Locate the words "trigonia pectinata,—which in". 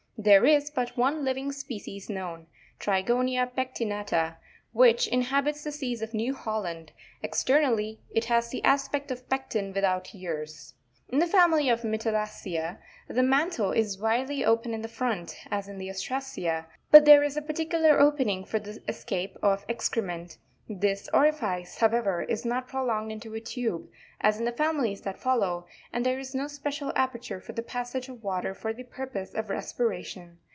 2.79-5.23